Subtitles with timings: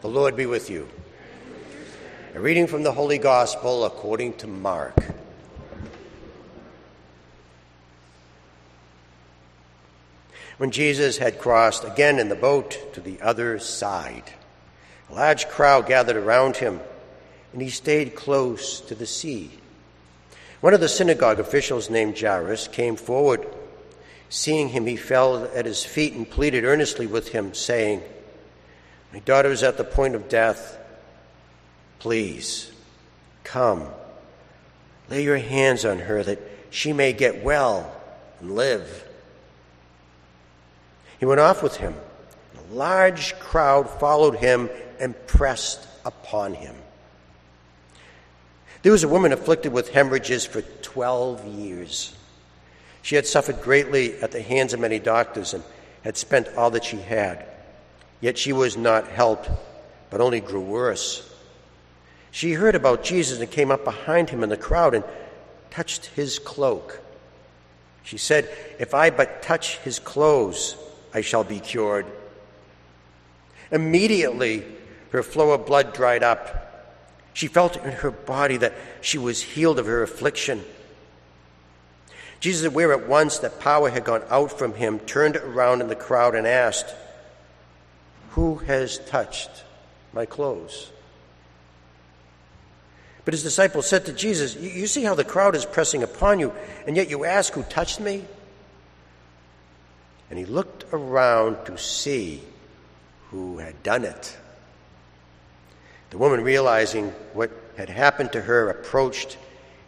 [0.00, 0.88] The Lord be with you.
[2.34, 4.96] A reading from the Holy Gospel according to Mark.
[10.56, 14.32] When Jesus had crossed again in the boat to the other side,
[15.10, 16.80] a large crowd gathered around him,
[17.52, 19.50] and he stayed close to the sea.
[20.62, 23.46] One of the synagogue officials named Jairus came forward.
[24.30, 28.02] Seeing him, he fell at his feet and pleaded earnestly with him, saying,
[29.12, 30.78] my daughter is at the point of death.
[31.98, 32.70] Please,
[33.44, 33.88] come.
[35.08, 37.92] Lay your hands on her that she may get well
[38.40, 39.04] and live.
[41.18, 41.94] He went off with him.
[42.56, 46.74] A large crowd followed him and pressed upon him.
[48.82, 52.16] There was a woman afflicted with hemorrhages for 12 years.
[53.02, 55.62] She had suffered greatly at the hands of many doctors and
[56.02, 57.46] had spent all that she had.
[58.20, 59.50] Yet she was not helped,
[60.10, 61.26] but only grew worse.
[62.30, 65.04] She heard about Jesus and came up behind him in the crowd and
[65.70, 67.00] touched his cloak.
[68.02, 70.76] She said, If I but touch his clothes,
[71.12, 72.06] I shall be cured.
[73.70, 74.64] Immediately,
[75.10, 76.66] her flow of blood dried up.
[77.32, 80.64] She felt in her body that she was healed of her affliction.
[82.40, 85.96] Jesus, aware at once that power had gone out from him, turned around in the
[85.96, 86.94] crowd and asked,
[88.30, 89.50] who has touched
[90.12, 90.90] my clothes?
[93.24, 96.52] But his disciples said to Jesus, You see how the crowd is pressing upon you,
[96.86, 98.24] and yet you ask, Who touched me?
[100.30, 102.42] And he looked around to see
[103.30, 104.36] who had done it.
[106.10, 109.38] The woman, realizing what had happened to her, approached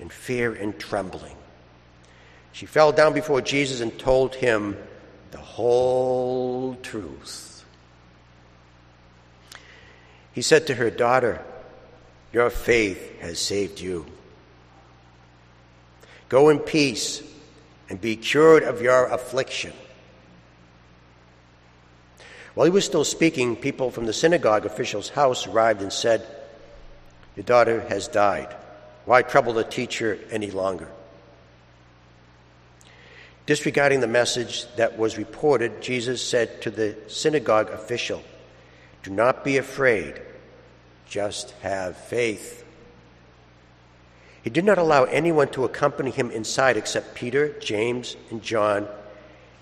[0.00, 1.36] in fear and trembling.
[2.52, 4.76] She fell down before Jesus and told him
[5.30, 7.57] the whole truth.
[10.32, 11.44] He said to her, Daughter,
[12.32, 14.06] your faith has saved you.
[16.28, 17.22] Go in peace
[17.88, 19.72] and be cured of your affliction.
[22.54, 26.26] While he was still speaking, people from the synagogue official's house arrived and said,
[27.36, 28.54] Your daughter has died.
[29.04, 30.88] Why trouble the teacher any longer?
[33.46, 38.22] Disregarding the message that was reported, Jesus said to the synagogue official,
[39.08, 40.20] Do not be afraid
[41.08, 42.62] just have faith.
[44.42, 48.86] He did not allow anyone to accompany him inside except Peter, James, and John,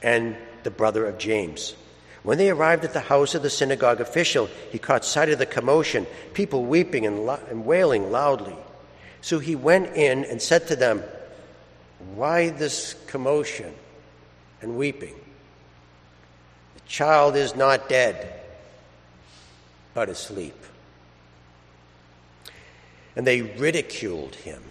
[0.00, 1.74] and the brother of James.
[2.22, 5.46] When they arrived at the house of the synagogue official, he caught sight of the
[5.46, 8.54] commotion, people weeping and, lo- and wailing loudly.
[9.22, 11.02] So he went in and said to them,
[12.14, 13.74] Why this commotion
[14.60, 15.16] and weeping?
[16.76, 18.38] The child is not dead,
[19.94, 20.54] but asleep
[23.16, 24.62] and they ridiculed him.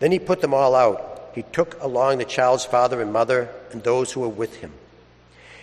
[0.00, 1.30] Then he put them all out.
[1.34, 4.72] He took along the child's father and mother and those who were with him,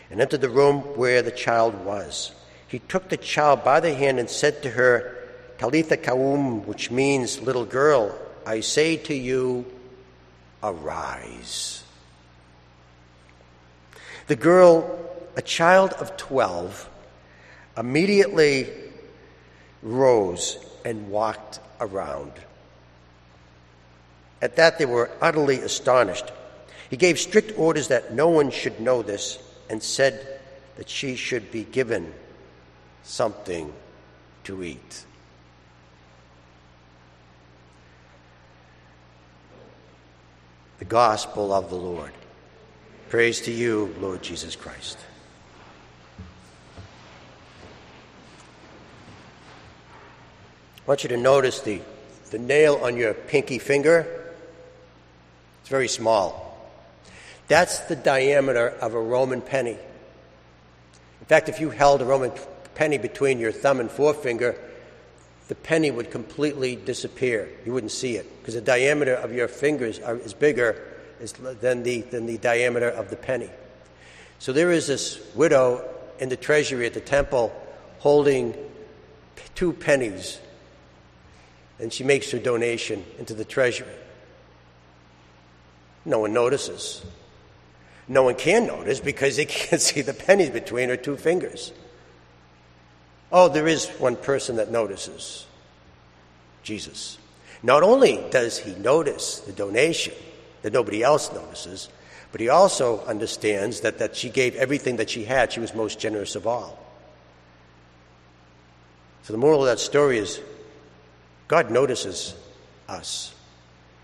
[0.09, 2.33] and entered the room where the child was.
[2.67, 5.17] He took the child by the hand and said to her,
[5.57, 9.65] Talitha Koum, which means, little girl, I say to you,
[10.63, 11.83] arise.
[14.27, 14.99] The girl,
[15.35, 16.89] a child of 12,
[17.77, 18.69] immediately
[19.81, 22.31] rose and walked around.
[24.41, 26.25] At that, they were utterly astonished.
[26.89, 29.37] He gave strict orders that no one should know this
[29.69, 30.39] and said
[30.77, 32.13] that she should be given
[33.03, 33.71] something
[34.43, 35.05] to eat.
[40.79, 42.11] The Gospel of the Lord.
[43.09, 44.97] Praise to you, Lord Jesus Christ.
[50.91, 51.79] Want you to notice the,
[52.31, 54.05] the nail on your pinky finger.
[55.61, 56.69] It's very small.
[57.47, 59.77] That's the diameter of a Roman penny.
[61.21, 62.33] In fact, if you held a Roman
[62.75, 64.57] penny between your thumb and forefinger,
[65.47, 67.47] the penny would completely disappear.
[67.65, 70.75] You wouldn't see it because the diameter of your fingers are, is bigger
[71.61, 73.49] than the, than the diameter of the penny.
[74.39, 75.89] So there is this widow
[76.19, 77.55] in the treasury at the temple
[77.99, 78.53] holding
[79.55, 80.41] two pennies
[81.81, 83.87] and she makes her donation into the treasury.
[86.05, 87.03] No one notices.
[88.07, 91.73] No one can notice because they can't see the pennies between her two fingers.
[93.31, 95.45] Oh, there is one person that notices
[96.63, 97.17] Jesus.
[97.63, 100.13] Not only does he notice the donation
[100.61, 101.89] that nobody else notices,
[102.31, 105.51] but he also understands that, that she gave everything that she had.
[105.51, 106.77] She was most generous of all.
[109.23, 110.39] So the moral of that story is
[111.51, 112.33] God notices
[112.87, 113.35] us.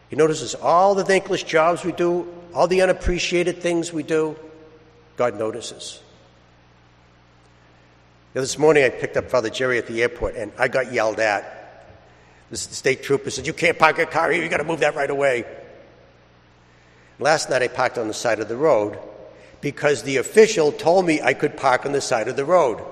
[0.10, 4.36] He notices all the thankless jobs we do, all the unappreciated things we do.
[5.16, 6.02] God notices.
[8.36, 11.22] Now, this morning I picked up Father Jerry at the airport and I got yelled
[11.22, 11.86] at.
[12.50, 14.96] The state trooper said, You can't park your car here, you got to move that
[14.96, 15.46] right away.
[17.18, 19.00] Last night I parked on the side of the road
[19.62, 22.84] because the official told me I could park on the side of the road.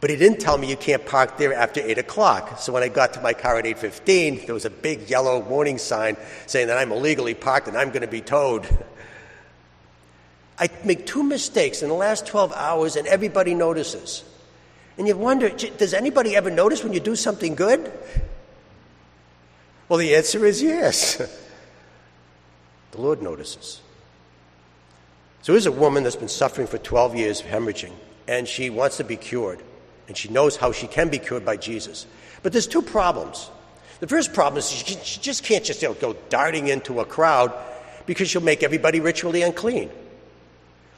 [0.00, 2.58] But he didn't tell me you can't park there after 8 o'clock.
[2.58, 5.76] So when I got to my car at 8.15, there was a big yellow warning
[5.76, 6.16] sign
[6.46, 8.66] saying that I'm illegally parked and I'm going to be towed.
[10.58, 14.24] I make two mistakes in the last 12 hours and everybody notices.
[14.96, 17.92] And you wonder, does anybody ever notice when you do something good?
[19.88, 21.16] Well, the answer is yes.
[22.92, 23.82] the Lord notices.
[25.42, 27.92] So here's a woman that's been suffering for 12 years of hemorrhaging,
[28.28, 29.62] and she wants to be cured
[30.10, 32.04] and she knows how she can be cured by Jesus.
[32.42, 33.48] But there's two problems.
[34.00, 37.52] The first problem is she, just can't just you know, go darting into a crowd
[38.06, 39.88] because she'll make everybody ritually unclean.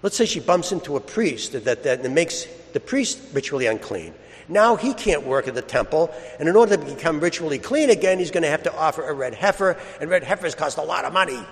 [0.03, 4.14] Let's say she bumps into a priest that, that, that makes the priest ritually unclean.
[4.49, 6.11] Now he can't work at the temple,
[6.41, 9.12] and in order to become ritually clean again, he's going to have to offer a
[9.12, 11.44] red heifer, and red heifers cost a lot of money.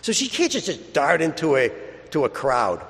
[0.00, 1.70] So she can't just, just dart into a,
[2.12, 2.82] to a crowd.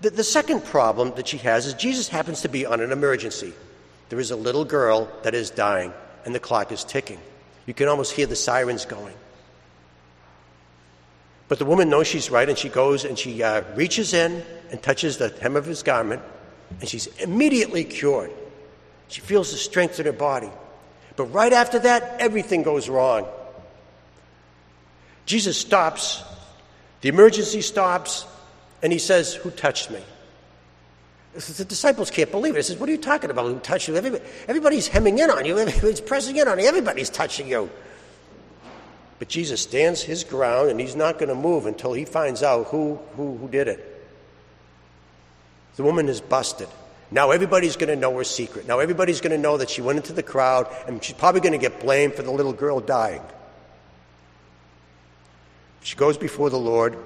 [0.00, 3.52] The, the second problem that she has is Jesus happens to be on an emergency.
[4.08, 5.92] There is a little girl that is dying,
[6.24, 7.20] and the clock is ticking.
[7.66, 9.14] You can almost hear the sirens going.
[11.48, 14.82] But the woman knows she's right, and she goes and she uh, reaches in and
[14.82, 16.22] touches the hem of his garment,
[16.80, 18.30] and she's immediately cured.
[19.08, 20.50] She feels the strength in her body.
[21.16, 23.26] But right after that, everything goes wrong.
[25.26, 26.22] Jesus stops,
[27.02, 28.24] the emergency stops,
[28.82, 30.00] and he says, Who touched me?
[31.34, 32.58] The disciples can't believe it.
[32.58, 33.46] He says, What are you talking about?
[33.46, 33.96] Who touched you?
[33.96, 37.70] Everybody, everybody's hemming in on you, everybody's pressing in on you, everybody's touching you.
[39.18, 42.68] But Jesus stands his ground and he's not going to move until he finds out
[42.68, 43.86] who, who, who did it.
[45.76, 46.68] The woman is busted.
[47.10, 48.66] Now everybody's going to know her secret.
[48.66, 51.52] Now everybody's going to know that she went into the crowd and she's probably going
[51.52, 53.22] to get blamed for the little girl dying.
[55.82, 56.96] She goes before the Lord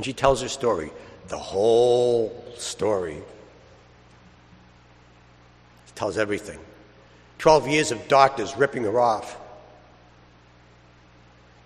[0.00, 0.90] and she tells her story,
[1.28, 3.18] the whole story.
[5.88, 6.58] She tells everything.
[7.36, 9.36] 12 years of doctors ripping her off.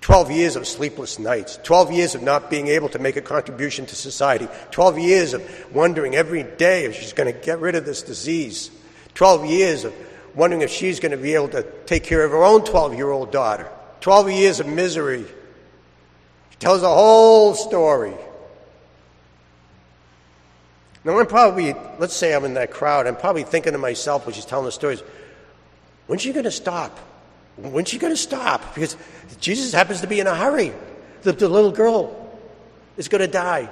[0.01, 3.87] 12 years of sleepless nights, 12 years of not being able to make a contribution
[3.87, 7.87] to society, 12 years of wondering every day if she's going to get rid of
[7.87, 8.69] this disease,
[9.15, 9.95] 12 years of
[10.35, 13.13] wondering if she's going to be able to take care of her own 12 year
[13.13, 13.71] old daughter,
[14.01, 15.25] 12 years of misery,
[16.59, 18.15] tells the whole story.
[21.05, 24.35] Now, I'm probably, let's say I'm in that crowd, I'm probably thinking to myself when
[24.35, 25.03] she's telling the stories,
[26.07, 26.99] when's she going to stop?
[27.57, 28.75] When's she going to stop?
[28.75, 28.97] Because
[29.39, 30.73] Jesus happens to be in a hurry.
[31.23, 32.39] The, the little girl
[32.97, 33.69] is going to die.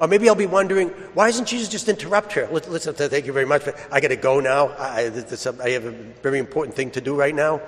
[0.00, 2.48] Or maybe I'll be wondering, why doesn't Jesus just interrupt her?
[2.48, 3.64] Listen, thank you very much.
[3.64, 4.68] But I got to go now.
[4.68, 5.12] I,
[5.62, 5.92] I have a
[6.22, 7.60] very important thing to do right now.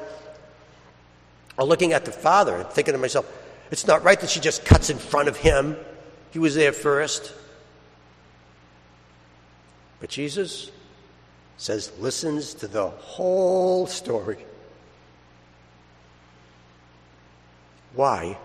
[1.57, 3.31] Or looking at the father and thinking to myself,
[3.71, 5.77] it's not right that she just cuts in front of him.
[6.31, 7.33] He was there first.
[10.01, 10.71] But Jesus
[11.57, 14.39] says, listens to the whole story.
[17.95, 18.39] Why?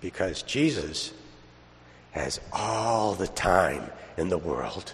[0.00, 1.12] Because Jesus
[2.12, 4.92] has all the time in the world.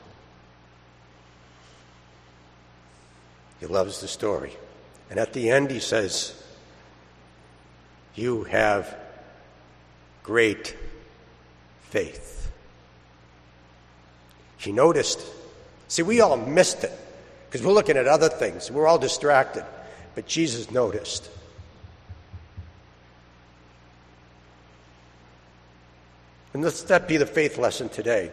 [3.60, 4.56] He loves the story.
[5.10, 6.34] And at the end, he says,
[8.14, 8.96] You have
[10.22, 10.76] great
[11.82, 12.50] faith.
[14.58, 15.20] He noticed.
[15.88, 16.92] See, we all missed it
[17.48, 18.70] because we're looking at other things.
[18.70, 19.64] We're all distracted.
[20.14, 21.28] But Jesus noticed.
[26.54, 28.30] And let that be the faith lesson today.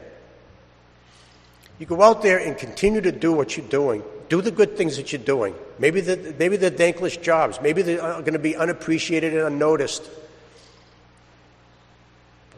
[1.80, 4.04] You go out there and continue to do what you're doing.
[4.28, 5.56] Do the good things that you're doing.
[5.80, 7.60] Maybe the, maybe the thankless jobs.
[7.62, 10.04] Maybe they're uh, going to be unappreciated and unnoticed.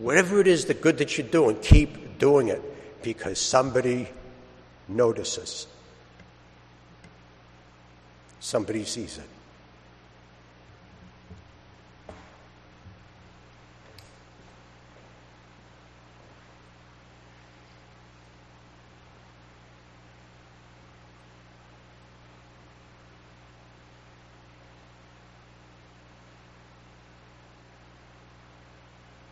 [0.02, 4.10] Whatever it is, the good that you're doing, keep doing it because somebody
[4.88, 5.68] notices.
[8.40, 9.41] Somebody sees it.